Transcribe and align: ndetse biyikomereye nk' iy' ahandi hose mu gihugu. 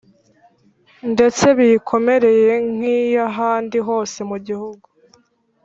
ndetse 1.11 1.45
biyikomereye 1.57 2.51
nk' 2.73 2.87
iy' 2.99 3.21
ahandi 3.29 3.77
hose 3.87 4.17
mu 4.29 4.37
gihugu. 4.47 4.87